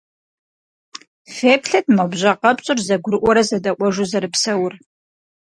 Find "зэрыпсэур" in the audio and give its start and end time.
4.11-4.73